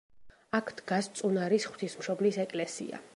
აქ 0.59 0.71
დგას 0.79 1.09
წუნარის 1.19 1.69
ღვთისმშობლის 1.73 2.41
ეკლესია. 2.49 3.03